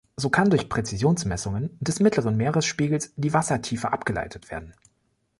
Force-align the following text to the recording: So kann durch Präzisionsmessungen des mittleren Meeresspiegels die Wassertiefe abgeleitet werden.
So 0.17 0.31
kann 0.31 0.49
durch 0.49 0.67
Präzisionsmessungen 0.67 1.77
des 1.79 1.99
mittleren 1.99 2.35
Meeresspiegels 2.35 3.13
die 3.17 3.33
Wassertiefe 3.33 3.93
abgeleitet 3.93 4.49
werden. 4.49 4.73